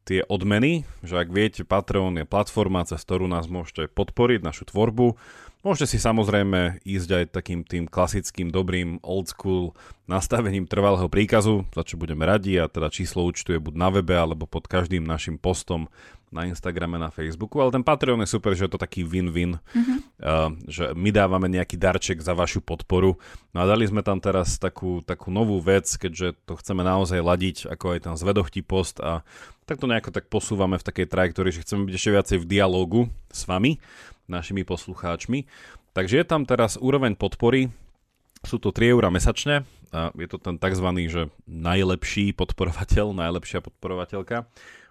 tie 0.09 0.25
odmeny, 0.25 0.89
že 1.05 1.21
ak 1.21 1.29
viete, 1.29 1.69
Patreon 1.69 2.17
je 2.17 2.25
platforma, 2.25 2.89
cez 2.89 3.05
ktorú 3.05 3.29
nás 3.29 3.45
môžete 3.45 3.93
podporiť, 3.93 4.41
našu 4.41 4.73
tvorbu. 4.73 5.21
Môžete 5.67 5.91
si 5.91 5.99
samozrejme 5.99 6.87
ísť 6.87 7.11
aj 7.11 7.25
takým 7.35 7.67
tým 7.67 7.91
klasickým, 7.91 8.47
dobrým, 8.47 9.03
old 9.03 9.27
school 9.27 9.75
nastavením 10.07 10.71
trvalého 10.71 11.11
príkazu, 11.11 11.67
za 11.75 11.83
čo 11.83 11.99
budeme 11.99 12.23
radi 12.23 12.55
a 12.63 12.71
teda 12.71 12.95
číslo 12.95 13.27
účtu 13.27 13.51
je 13.51 13.61
buď 13.61 13.75
na 13.75 13.91
webe 13.91 14.15
alebo 14.15 14.47
pod 14.47 14.71
každým 14.71 15.03
našim 15.03 15.35
postom 15.35 15.91
na 16.31 16.45
Instagrame, 16.45 17.01
na 17.01 17.09
Facebooku, 17.11 17.59
ale 17.59 17.73
ten 17.73 17.83
Patreon 17.83 18.21
je 18.23 18.31
super, 18.31 18.53
že 18.53 18.69
je 18.69 18.73
to 18.77 18.81
taký 18.81 19.03
win-win, 19.03 19.57
mm-hmm. 19.59 19.99
uh, 20.21 20.53
že 20.69 20.93
my 20.93 21.09
dávame 21.09 21.49
nejaký 21.49 21.81
darček 21.81 22.21
za 22.21 22.37
vašu 22.37 22.61
podporu. 22.61 23.17
No 23.57 23.65
a 23.65 23.69
dali 23.69 23.89
sme 23.89 24.05
tam 24.05 24.21
teraz 24.21 24.61
takú, 24.61 25.01
takú 25.03 25.33
novú 25.33 25.57
vec, 25.59 25.89
keďže 25.89 26.37
to 26.45 26.55
chceme 26.61 26.85
naozaj 26.85 27.19
ladiť, 27.19 27.57
ako 27.73 27.97
aj 27.97 28.01
ten 28.05 28.15
zvedochtí 28.15 28.61
post 28.61 29.01
a 29.01 29.25
tak 29.65 29.81
to 29.81 29.89
nejako 29.89 30.13
tak 30.13 30.33
posúvame 30.33 30.81
v 30.81 30.87
takej 30.87 31.07
trajektórii, 31.13 31.53
že 31.53 31.65
chceme 31.65 31.85
byť 31.89 31.95
ešte 31.97 32.15
viacej 32.15 32.39
v 32.41 32.49
dialogu 32.49 33.01
s 33.29 33.45
vami, 33.45 33.81
našimi 34.29 34.63
poslucháčmi. 34.63 35.49
Takže 35.97 36.21
je 36.21 36.27
tam 36.29 36.45
teraz 36.45 36.77
úroveň 36.79 37.17
podpory, 37.19 37.73
sú 38.47 38.63
to 38.63 38.71
3 38.71 38.95
eurá 38.95 39.11
mesačne, 39.11 39.67
a 39.89 40.13
je 40.15 40.29
to 40.29 40.39
ten 40.39 40.61
tzv. 40.61 40.89
že 41.09 41.33
najlepší 41.49 42.37
podporovateľ, 42.37 43.17
najlepšia 43.17 43.65
podporovateľka. 43.65 44.45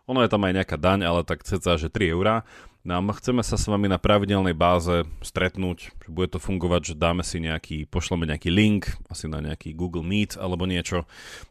Ono 0.08 0.24
je 0.24 0.32
tam 0.32 0.41
aj 0.48 0.53
nejaká 0.63 0.77
daň, 0.79 1.06
ale 1.06 1.22
tak 1.27 1.46
ceca, 1.46 1.77
že 1.77 1.91
3 1.91 2.15
eurá. 2.15 2.48
No 2.88 3.03
a 3.03 3.13
chceme 3.20 3.44
sa 3.44 3.60
s 3.60 3.67
vami 3.67 3.91
na 3.91 4.00
pravidelnej 4.00 4.56
báze 4.56 5.03
stretnúť, 5.20 5.91
že 5.91 6.10
bude 6.10 6.32
to 6.32 6.39
fungovať, 6.39 6.96
že 6.96 6.96
dáme 6.96 7.20
si 7.20 7.44
nejaký, 7.44 7.84
pošleme 7.91 8.24
nejaký 8.24 8.48
link, 8.48 8.88
asi 9.12 9.27
na 9.27 9.44
nejaký 9.44 9.75
Google 9.75 10.08
Meet 10.08 10.39
alebo 10.39 10.63
niečo. 10.63 11.03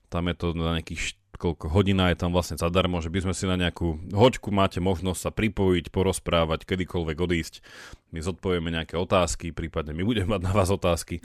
Tam 0.09 0.33
je 0.33 0.35
to 0.35 0.57
na 0.57 0.81
nejakých 0.81 1.13
koľko 1.37 1.73
hodina 1.73 2.11
je 2.11 2.19
tam 2.19 2.35
vlastne 2.35 2.57
zadarmo, 2.59 3.01
že 3.01 3.13
by 3.13 3.29
sme 3.29 3.35
si 3.37 3.45
na 3.45 3.57
nejakú 3.57 4.11
hoďku 4.11 4.51
máte 4.51 4.83
možnosť 4.83 5.21
sa 5.21 5.31
pripojiť, 5.33 5.93
porozprávať, 5.93 6.65
kedykoľvek 6.65 7.17
odísť. 7.17 7.55
My 8.11 8.25
zodpovieme 8.25 8.73
nejaké 8.73 8.97
otázky, 8.97 9.53
prípadne 9.53 9.93
my 9.93 10.03
budeme 10.03 10.35
mať 10.37 10.43
na 10.43 10.53
vás 10.57 10.73
otázky. 10.73 11.21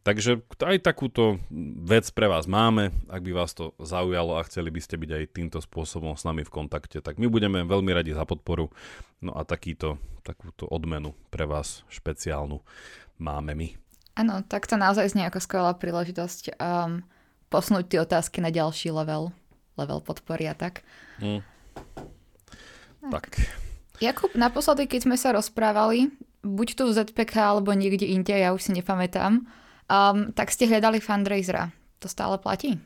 Takže 0.00 0.40
aj 0.64 0.80
takúto 0.80 1.36
vec 1.84 2.08
pre 2.16 2.24
vás 2.24 2.48
máme, 2.48 2.88
ak 3.12 3.20
by 3.20 3.32
vás 3.36 3.52
to 3.52 3.76
zaujalo 3.76 4.40
a 4.40 4.46
chceli 4.48 4.72
by 4.72 4.80
ste 4.80 4.96
byť 4.96 5.10
aj 5.12 5.24
týmto 5.36 5.58
spôsobom 5.60 6.16
s 6.16 6.24
nami 6.24 6.40
v 6.40 6.48
kontakte, 6.48 7.04
tak 7.04 7.20
my 7.20 7.28
budeme 7.28 7.60
veľmi 7.68 7.92
radi 7.92 8.16
za 8.16 8.24
podporu. 8.24 8.72
No 9.20 9.36
a 9.36 9.44
takýto, 9.44 10.00
takúto 10.24 10.64
odmenu 10.64 11.12
pre 11.28 11.44
vás 11.44 11.84
špeciálnu 11.92 12.64
máme 13.20 13.52
my. 13.52 13.68
Áno, 14.16 14.40
tak 14.48 14.64
to 14.64 14.80
naozaj 14.80 15.12
znie 15.12 15.28
ako 15.28 15.44
skvelá 15.44 15.76
príležitosť 15.76 16.56
um, 16.56 17.04
posunúť 17.52 17.84
tie 17.92 18.00
otázky 18.00 18.40
na 18.40 18.48
ďalší 18.48 18.88
level, 18.96 19.36
level 19.80 20.04
podpory 20.04 20.46
a 20.46 20.54
tak. 20.54 20.84
Mm. 21.18 21.40
Tak. 23.08 23.40
Jakub, 24.00 24.32
naposledy, 24.36 24.84
keď 24.88 25.00
sme 25.08 25.16
sa 25.16 25.32
rozprávali, 25.32 26.12
buď 26.44 26.68
tu 26.76 26.82
v 26.88 26.96
ZPK 26.96 27.34
alebo 27.56 27.72
niekde 27.72 28.08
inde, 28.08 28.32
ja 28.32 28.52
už 28.52 28.68
si 28.68 28.72
nepamätám, 28.76 29.44
um, 29.88 30.16
tak 30.32 30.52
ste 30.52 30.68
hľadali 30.68 31.00
fundraisera. 31.00 31.72
To 32.00 32.08
stále 32.08 32.40
platí? 32.40 32.80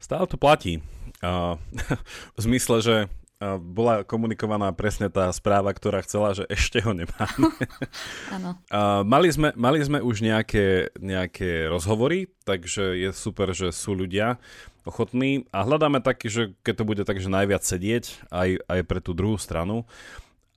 Stále 0.00 0.24
to 0.28 0.36
platí. 0.36 0.84
Uh, 1.20 1.56
v 2.36 2.40
zmysle, 2.40 2.76
že 2.80 2.96
bola 3.40 4.04
komunikovaná 4.04 4.68
presne 4.76 5.08
tá 5.08 5.32
správa, 5.32 5.72
ktorá 5.72 6.04
chcela, 6.04 6.36
že 6.36 6.44
ešte 6.52 6.84
ho 6.84 6.92
nemáme. 6.92 7.48
Áno. 8.36 8.60
mali, 9.08 9.32
sme, 9.32 9.56
mali 9.56 9.80
sme 9.80 10.04
už 10.04 10.20
nejaké, 10.20 10.92
nejaké 11.00 11.64
rozhovory, 11.72 12.28
takže 12.44 13.00
je 13.00 13.10
super, 13.16 13.56
že 13.56 13.72
sú 13.72 13.96
ľudia 13.96 14.36
ochotní 14.84 15.48
a 15.56 15.64
hľadáme 15.64 16.04
taký, 16.04 16.28
že 16.28 16.42
keď 16.60 16.74
to 16.76 16.84
bude 16.84 17.02
tak, 17.08 17.16
že 17.16 17.32
najviac 17.32 17.64
sedieť 17.64 18.28
aj, 18.28 18.48
aj 18.64 18.80
pre 18.84 19.00
tú 19.00 19.16
druhú 19.16 19.40
stranu. 19.40 19.88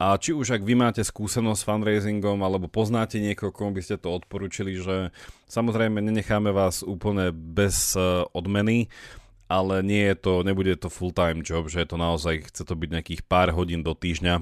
A 0.02 0.20
či 0.20 0.36
už 0.36 0.60
ak 0.60 0.68
vy 0.68 0.76
máte 0.76 1.00
skúsenosť 1.00 1.64
s 1.64 1.68
fundraisingom 1.70 2.36
alebo 2.44 2.68
poznáte 2.68 3.24
niekoho, 3.24 3.56
komu 3.56 3.80
by 3.80 3.82
ste 3.88 3.96
to 3.96 4.12
odporúčili, 4.12 4.76
že 4.76 5.16
samozrejme 5.48 6.04
nenecháme 6.04 6.52
vás 6.52 6.84
úplne 6.84 7.32
bez 7.32 7.96
uh, 7.96 8.28
odmeny, 8.36 8.92
ale 9.54 9.86
nie 9.86 10.10
je 10.10 10.16
to, 10.18 10.34
nebude 10.42 10.74
to 10.82 10.90
full-time 10.90 11.46
job, 11.46 11.70
že 11.70 11.86
je 11.86 11.88
to 11.94 11.98
naozaj, 12.02 12.50
chce 12.50 12.66
to 12.66 12.74
byť 12.74 12.90
nejakých 12.90 13.22
pár 13.30 13.54
hodín 13.54 13.86
do 13.86 13.94
týždňa, 13.94 14.42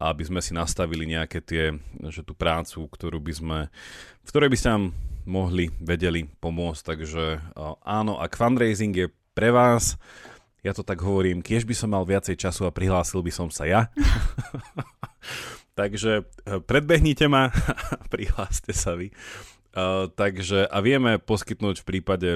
aby 0.00 0.22
sme 0.24 0.40
si 0.40 0.56
nastavili 0.56 1.04
nejaké 1.04 1.44
tie, 1.44 1.76
že 2.08 2.24
tú 2.24 2.32
prácu, 2.32 2.88
ktorú 2.88 3.20
by 3.20 3.32
sme, 3.36 3.58
v 4.24 4.28
ktorej 4.32 4.48
by 4.48 4.56
ste 4.56 4.68
nám 4.72 4.84
mohli, 5.28 5.68
vedeli 5.76 6.24
pomôcť. 6.40 6.82
Takže 6.96 7.24
áno, 7.84 8.16
ak 8.16 8.40
fundraising 8.40 8.96
je 8.96 9.12
pre 9.36 9.52
vás, 9.52 10.00
ja 10.64 10.72
to 10.72 10.80
tak 10.80 11.04
hovorím, 11.04 11.44
kiež 11.44 11.68
by 11.68 11.76
som 11.76 11.92
mal 11.92 12.08
viacej 12.08 12.40
času 12.40 12.64
a 12.64 12.74
prihlásil 12.74 13.20
by 13.20 13.32
som 13.34 13.52
sa 13.52 13.68
ja. 13.68 13.92
takže 15.78 16.24
eh, 16.24 16.58
predbehnite 16.64 17.28
ma 17.28 17.52
a 18.00 18.02
prihláste 18.08 18.72
sa 18.72 18.96
vy. 18.96 19.12
Uh, 19.78 20.08
takže 20.10 20.64
a 20.64 20.80
vieme 20.80 21.20
poskytnúť 21.20 21.84
v 21.84 21.86
prípade 21.86 22.30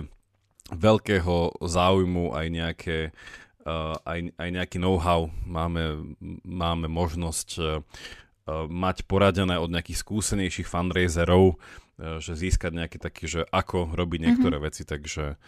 veľkého 0.71 1.59
záujmu 1.59 2.37
aj 2.37 2.47
nejaké 2.47 2.99
uh, 3.67 3.97
aj, 4.07 4.35
aj 4.39 4.49
nejaký 4.53 4.79
know-how. 4.79 5.31
Máme, 5.47 6.15
máme 6.47 6.87
možnosť 6.87 7.49
uh, 7.59 7.83
mať 8.69 9.07
poradené 9.07 9.59
od 9.59 9.71
nejakých 9.71 10.03
skúsenejších 10.03 10.69
fundraiserov, 10.69 11.57
uh, 11.57 12.19
že 12.23 12.39
získať 12.39 12.73
nejaký 12.75 12.99
taký, 13.03 13.25
že 13.27 13.41
ako 13.51 13.95
robiť 13.95 14.21
niektoré 14.31 14.57
mm-hmm. 14.59 14.69
veci, 14.71 14.83
takže 14.87 15.41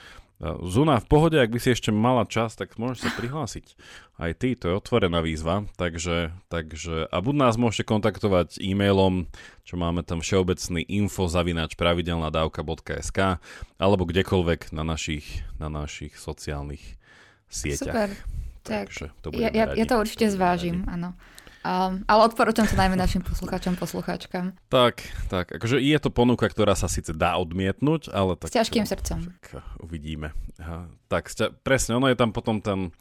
Zuna, 0.44 1.00
v 1.00 1.08
pohode, 1.08 1.40
ak 1.40 1.48
by 1.48 1.56
si 1.56 1.72
ešte 1.72 1.88
mala 1.88 2.28
čas, 2.28 2.52
tak 2.52 2.76
môžeš 2.76 3.08
sa 3.08 3.10
prihlásiť. 3.16 3.80
Aj 4.20 4.36
ty, 4.36 4.52
to 4.52 4.68
je 4.68 4.74
otvorená 4.76 5.24
výzva, 5.24 5.64
takže, 5.80 6.36
takže 6.52 7.08
a 7.08 7.16
buď 7.24 7.34
nás 7.34 7.54
môžete 7.56 7.88
kontaktovať 7.88 8.60
e-mailom, 8.60 9.24
čo 9.64 9.80
máme 9.80 10.04
tam 10.04 10.20
všeobecný 10.20 10.84
info 10.84 11.32
zavinač 11.32 11.80
pravidelnadavka.sk 11.80 13.40
alebo 13.80 14.02
kdekoľvek 14.04 14.76
na 14.76 14.84
našich, 14.84 15.24
na 15.56 15.72
našich 15.72 16.12
sociálnych 16.20 17.00
sieťach. 17.48 18.12
Super. 18.12 18.44
Takže 18.64 19.06
tak, 19.20 19.20
to 19.20 19.28
ja, 19.36 19.48
ja, 19.48 19.64
ja 19.72 19.84
to 19.88 20.00
určite 20.00 20.28
zvážim, 20.28 20.84
áno. 20.88 21.16
Um, 21.64 22.04
ale 22.04 22.28
odporúčam 22.28 22.68
to 22.68 22.76
najmä 22.76 22.92
našim 22.92 23.24
poslucháčom, 23.24 23.80
poslucháčkam. 23.80 24.52
Tak, 24.68 25.00
tak. 25.32 25.48
Akože 25.48 25.80
je 25.80 25.96
to 25.96 26.12
ponuka, 26.12 26.44
ktorá 26.44 26.76
sa 26.76 26.92
síce 26.92 27.16
dá 27.16 27.40
odmietnúť, 27.40 28.12
ale 28.12 28.36
tak... 28.36 28.52
S 28.52 28.60
ťažkým 28.60 28.84
srdcom. 28.84 29.32
Tak 29.40 29.64
uvidíme. 29.80 30.36
Aha, 30.60 30.92
tak, 31.08 31.32
presne, 31.64 31.96
ono 31.96 32.12
je 32.12 32.20
tam 32.20 32.36
potom 32.36 32.60
ten, 32.60 32.92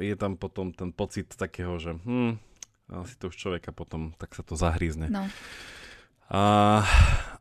je 0.00 0.16
tam 0.16 0.40
potom 0.40 0.72
ten 0.72 0.96
pocit 0.96 1.28
takého, 1.36 1.76
že 1.76 1.92
hm, 2.08 2.40
asi 3.04 3.20
to 3.20 3.28
už 3.28 3.36
človeka 3.36 3.68
potom, 3.76 4.16
tak 4.16 4.32
sa 4.32 4.40
to 4.40 4.56
zahrízne. 4.56 5.12
No. 5.12 5.28
A, 6.32 6.80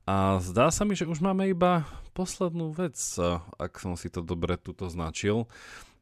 a 0.04 0.44
zdá 0.44 0.68
sa 0.76 0.84
mi, 0.84 1.00
že 1.00 1.08
už 1.08 1.24
máme 1.24 1.48
iba 1.48 1.88
poslednú 2.12 2.76
vec, 2.76 3.00
ak 3.56 3.80
som 3.80 3.96
si 3.96 4.12
to 4.12 4.20
dobre 4.20 4.60
tuto 4.60 4.92
značil. 4.92 5.48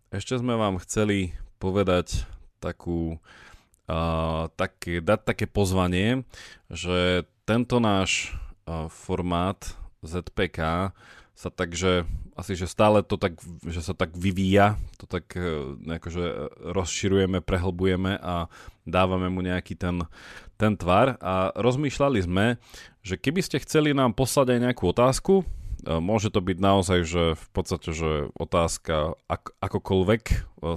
Ešte 0.10 0.34
sme 0.42 0.58
vám 0.58 0.82
chceli 0.82 1.38
povedať 1.62 2.26
takú 2.58 3.22
tak, 4.56 4.74
dať 4.86 5.20
také 5.26 5.46
pozvanie, 5.50 6.24
že 6.72 7.28
tento 7.44 7.82
náš 7.82 8.32
uh, 8.66 8.88
formát 8.88 9.60
ZPK 10.02 10.92
sa 11.36 11.50
tak, 11.50 11.74
že 11.74 12.06
asi, 12.38 12.54
že 12.54 12.70
stále 12.70 13.02
to 13.02 13.18
tak, 13.18 13.42
že 13.66 13.82
sa 13.82 13.98
tak 13.98 14.14
vyvíja, 14.14 14.78
to 15.02 15.10
tak 15.10 15.34
akože 15.82 16.54
rozširujeme, 16.70 17.42
prehlbujeme 17.42 18.14
a 18.22 18.46
dávame 18.86 19.30
mu 19.34 19.42
nejaký 19.42 19.74
ten, 19.74 20.06
ten 20.62 20.78
tvar. 20.78 21.18
A 21.18 21.50
rozmýšľali 21.58 22.20
sme, 22.22 22.62
že 23.02 23.18
keby 23.18 23.42
ste 23.42 23.58
chceli 23.62 23.98
nám 23.98 24.14
poslať 24.14 24.54
aj 24.54 24.60
nejakú 24.70 24.86
otázku, 24.90 25.42
môže 25.86 26.30
to 26.30 26.46
byť 26.46 26.58
naozaj, 26.62 27.00
že 27.10 27.24
v 27.34 27.48
podstate, 27.54 27.90
že 27.90 28.30
otázka 28.38 29.18
ak, 29.26 29.58
akokoľvek 29.66 30.24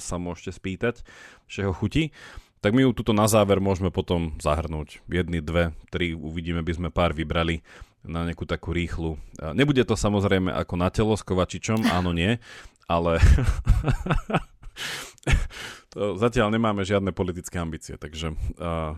sa 0.00 0.16
môžete 0.16 0.52
spýtať, 0.56 1.04
všeho 1.44 1.76
chuti, 1.76 2.16
tak 2.64 2.73
my 2.73 2.88
ju 2.88 2.97
tuto 2.97 3.12
na 3.12 3.28
záver 3.28 3.61
môžeme 3.61 3.92
potom 3.92 4.33
zahrnúť. 4.40 5.04
Jedny, 5.04 5.44
dve, 5.44 5.76
tri, 5.92 6.16
uvidíme, 6.16 6.64
by 6.64 6.73
sme 6.73 6.88
pár 6.88 7.12
vybrali 7.12 7.61
na 8.00 8.25
nejakú 8.25 8.49
takú 8.49 8.73
rýchlu. 8.73 9.21
Nebude 9.52 9.85
to 9.85 10.00
samozrejme 10.00 10.49
ako 10.49 10.75
na 10.80 10.88
telo 10.88 11.12
s 11.12 11.21
Kovačičom, 11.21 11.85
áno, 11.92 12.16
nie, 12.16 12.40
ale 12.88 13.21
to 15.92 16.16
zatiaľ 16.16 16.49
nemáme 16.56 16.88
žiadne 16.88 17.12
politické 17.12 17.61
ambície, 17.61 18.00
takže... 18.00 18.33
Uh, 18.56 18.97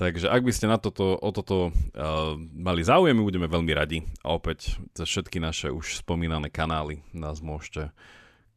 Takže 0.00 0.32
ak 0.32 0.40
by 0.40 0.52
ste 0.56 0.64
na 0.64 0.80
toto, 0.80 1.12
o 1.12 1.28
toto 1.28 1.68
uh, 1.68 2.32
mali 2.56 2.80
záujem, 2.80 3.12
my 3.12 3.20
budeme 3.20 3.44
veľmi 3.44 3.68
radi. 3.76 4.00
A 4.24 4.32
opäť 4.32 4.80
cez 4.96 5.04
všetky 5.04 5.36
naše 5.44 5.68
už 5.68 6.00
spomínané 6.00 6.48
kanály 6.48 7.04
nás 7.12 7.44
môžete 7.44 7.92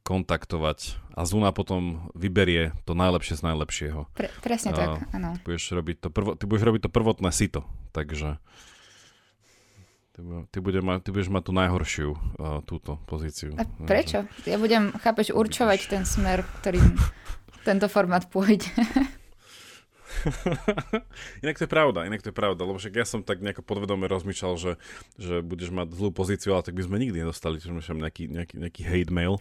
kontaktovať 0.03 0.99
a 1.15 1.23
Zuna 1.23 1.55
potom 1.55 2.11
vyberie 2.11 2.75
to 2.83 2.91
najlepšie 2.91 3.39
z 3.39 3.43
najlepšieho. 3.47 4.11
Pre, 4.11 4.27
presne 4.43 4.75
uh, 4.75 4.77
tak, 4.77 4.89
áno. 5.15 5.39
Ty 5.39 5.43
budeš, 5.47 5.65
robiť 5.71 5.97
to 6.03 6.07
prvo, 6.11 6.31
ty 6.35 6.43
budeš 6.43 6.63
robiť 6.67 6.81
to 6.85 6.91
prvotné 6.91 7.29
sito, 7.31 7.63
takže 7.95 8.37
ty, 10.11 10.19
ty, 10.51 10.57
bude 10.59 10.79
ma, 10.83 10.99
ty 10.99 11.09
budeš 11.15 11.31
mať 11.31 11.43
tú 11.47 11.51
najhoršiu 11.55 12.09
uh, 12.11 12.19
túto 12.67 12.99
pozíciu. 13.07 13.55
A 13.55 13.63
prečo? 13.87 14.27
Ja 14.43 14.59
budem, 14.59 14.91
chápeš, 14.99 15.31
určovať 15.31 15.79
ten 15.87 16.03
smer, 16.03 16.43
ktorým 16.59 16.99
tento 17.63 17.87
formát 17.87 18.27
pôjde. 18.27 18.67
inak 21.43 21.57
to 21.57 21.63
je 21.65 21.71
pravda, 21.71 22.05
inak 22.05 22.21
to 22.21 22.29
je 22.29 22.35
pravda, 22.35 22.61
lebo 22.63 22.77
však 22.77 22.93
ja 22.95 23.05
som 23.07 23.25
tak 23.25 23.41
nejako 23.41 23.63
podvedome 23.65 24.07
rozmýšľal, 24.07 24.53
že, 24.59 24.71
že 25.19 25.41
budeš 25.41 25.73
mať 25.73 25.95
zlú 25.95 26.09
pozíciu, 26.13 26.53
ale 26.55 26.63
tak 26.63 26.75
by 26.77 26.83
sme 26.85 27.01
nikdy 27.01 27.23
nedostali, 27.23 27.59
že 27.59 27.71
nejaký, 27.71 28.29
nejaký, 28.29 28.55
nejaký 28.59 28.81
hate 28.83 29.13
mail. 29.13 29.39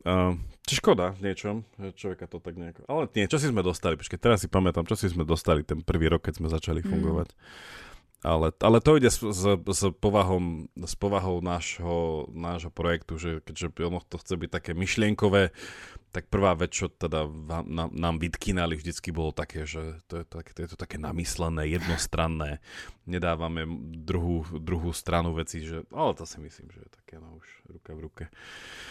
Uh, 0.00 0.32
či 0.64 0.78
škoda 0.80 1.12
v 1.18 1.28
niečom, 1.28 1.66
človeka 1.98 2.30
to 2.30 2.40
tak 2.40 2.54
nejako... 2.56 2.86
Ale 2.86 3.10
nie, 3.12 3.26
čo 3.26 3.42
si 3.42 3.50
sme 3.50 3.60
dostali? 3.60 3.98
Počkej, 3.98 4.22
teraz 4.22 4.40
si 4.40 4.48
pamätám, 4.48 4.86
čo 4.86 4.96
si 4.96 5.10
sme 5.10 5.26
dostali 5.26 5.66
ten 5.66 5.82
prvý 5.82 6.08
rok, 6.08 6.24
keď 6.24 6.40
sme 6.40 6.48
začali 6.48 6.80
mm. 6.80 6.88
fungovať. 6.88 7.28
Mm. 7.34 7.89
Ale, 8.20 8.52
ale 8.60 8.84
to 8.84 9.00
ide 9.00 9.08
s, 9.08 9.24
s, 9.24 9.44
s, 9.56 9.82
povahom, 9.96 10.68
s 10.76 10.92
povahou 10.92 11.40
nášho, 11.40 12.28
nášho 12.36 12.68
projektu, 12.68 13.16
že 13.16 13.40
keďže 13.40 13.72
ono 13.80 14.04
to 14.04 14.20
chce 14.20 14.36
byť 14.36 14.50
také 14.52 14.72
myšlienkové, 14.76 15.56
tak 16.12 16.28
prvá 16.28 16.52
vec, 16.52 16.68
čo 16.68 16.92
teda 16.92 17.24
vám, 17.24 17.64
nám, 17.64 17.88
nám 17.96 18.14
vytkynali 18.20 18.76
vždycky 18.76 19.08
bolo 19.08 19.32
také, 19.32 19.64
že 19.64 20.04
to 20.04 20.20
je, 20.20 20.24
to, 20.28 20.36
to 20.42 20.60
je 20.60 20.68
to 20.68 20.76
také 20.76 21.00
namyslené, 21.00 21.64
jednostranné. 21.72 22.60
Nedávame 23.08 23.64
druhú, 24.04 24.44
druhú 24.52 24.92
stranu 24.92 25.32
veci, 25.32 25.64
že, 25.64 25.88
ale 25.88 26.12
to 26.12 26.28
si 26.28 26.44
myslím, 26.44 26.68
že 26.76 26.82
je 26.84 26.90
také 26.92 27.16
no 27.22 27.40
už 27.40 27.48
ruka 27.72 27.96
v 27.96 28.00
ruke. 28.04 28.24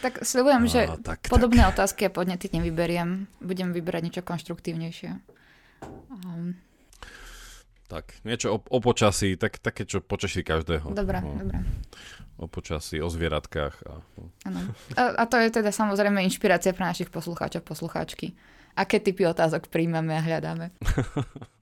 Tak 0.02 0.26
sledujem, 0.26 0.66
že 0.66 0.90
tak, 1.06 1.30
podobné 1.30 1.70
tak. 1.70 1.78
otázky 1.78 2.10
a 2.10 2.16
podnety 2.16 2.50
nevyberiem. 2.50 3.30
Budem 3.46 3.78
vyberať 3.78 4.02
niečo 4.10 4.24
konštruktívnejšie. 4.26 5.22
Um. 6.26 6.58
Tak, 7.90 8.22
niečo 8.22 8.54
o, 8.54 8.58
o 8.62 8.78
počasí, 8.78 9.34
tak, 9.34 9.58
také, 9.58 9.82
čo 9.82 9.98
počasí 9.98 10.46
každého. 10.46 10.94
Dobre, 10.94 11.26
no. 11.26 11.42
dobre. 11.42 11.58
o 12.38 12.46
počasí, 12.46 13.02
o 13.02 13.10
zvieratkách. 13.10 13.76
A... 13.90 13.94
Ano. 14.46 14.60
A, 14.94 15.02
a 15.18 15.24
to 15.26 15.42
je 15.42 15.50
teda 15.50 15.74
samozrejme 15.74 16.22
inšpirácia 16.22 16.70
pre 16.78 16.86
našich 16.86 17.10
poslucháčov, 17.10 17.66
poslucháčky. 17.66 18.38
Aké 18.78 19.02
typy 19.02 19.26
otázok 19.26 19.74
príjmame 19.74 20.14
a 20.14 20.22
hľadáme. 20.22 20.70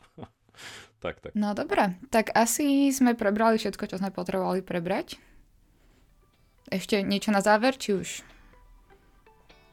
tak, 1.03 1.23
tak. 1.23 1.31
No 1.31 1.55
dobre, 1.55 1.95
tak 2.11 2.35
asi 2.35 2.91
sme 2.91 3.15
prebrali 3.15 3.55
všetko, 3.55 3.87
čo 3.87 3.95
sme 3.95 4.11
potrebovali 4.11 4.59
prebrať. 4.59 5.15
Ešte 6.67 7.07
niečo 7.07 7.31
na 7.31 7.39
záver, 7.39 7.79
či 7.79 7.95
už 7.95 8.27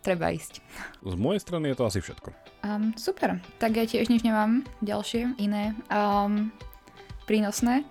treba 0.05 0.29
ísť? 0.29 0.61
Z 1.01 1.15
mojej 1.17 1.41
strany 1.41 1.73
je 1.73 1.77
to 1.81 1.89
asi 1.89 2.05
všetko. 2.05 2.29
Um, 2.61 2.93
super, 3.01 3.41
tak 3.57 3.81
ja 3.81 3.89
tiež 3.89 4.13
nič 4.13 4.21
nemám 4.21 4.69
ďalšie, 4.85 5.41
iné 5.41 5.73
um, 5.89 6.53
prínosné. 7.25 7.89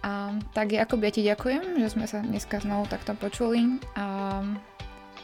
Um, 0.00 0.40
tak 0.56 0.72
Jakub, 0.72 1.00
ja 1.04 1.12
ti 1.12 1.20
ďakujem, 1.24 1.80
že 1.80 1.88
sme 1.92 2.04
sa 2.08 2.24
dneska 2.24 2.60
znovu 2.60 2.88
takto 2.88 3.12
počuli. 3.12 3.80
Um, 3.96 4.56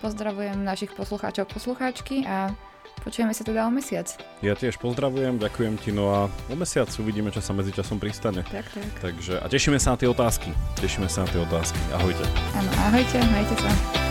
pozdravujem 0.04 0.60
našich 0.60 0.92
poslucháčov, 0.92 1.48
poslucháčky 1.48 2.28
a 2.28 2.52
počujeme 3.00 3.32
sa 3.32 3.40
teda 3.40 3.64
o 3.64 3.72
mesiac. 3.72 4.04
Ja 4.44 4.52
tiež 4.52 4.76
pozdravujem, 4.76 5.40
ďakujem 5.40 5.80
ti, 5.80 5.96
no 5.96 6.12
a 6.12 6.20
o 6.52 6.56
mesiac 6.56 6.92
uvidíme, 7.00 7.32
čo 7.32 7.40
sa 7.40 7.56
medzi 7.56 7.72
časom 7.72 7.96
pristane. 7.96 8.44
Tak, 8.44 8.68
tak. 8.68 8.88
Takže 9.00 9.40
a 9.40 9.46
tešíme 9.48 9.80
sa 9.80 9.96
na 9.96 10.00
tie 10.00 10.08
otázky. 10.12 10.52
Tešíme 10.76 11.08
sa 11.08 11.24
na 11.24 11.28
tie 11.32 11.40
otázky. 11.40 11.80
Ahojte. 11.96 12.24
Áno, 12.52 12.70
ahojte, 12.92 13.16
majte 13.32 13.56
sa. 13.56 14.05